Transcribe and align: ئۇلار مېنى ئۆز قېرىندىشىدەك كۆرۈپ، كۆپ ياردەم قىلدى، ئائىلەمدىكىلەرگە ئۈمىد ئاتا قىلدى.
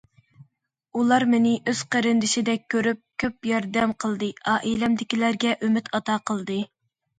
ئۇلار 1.01 1.25
مېنى 1.33 1.51
ئۆز 1.71 1.81
قېرىندىشىدەك 1.95 2.65
كۆرۈپ، 2.75 3.01
كۆپ 3.25 3.49
ياردەم 3.51 3.95
قىلدى، 4.07 4.33
ئائىلەمدىكىلەرگە 4.55 5.55
ئۈمىد 5.63 5.95
ئاتا 5.95 6.19
قىلدى. 6.33 6.61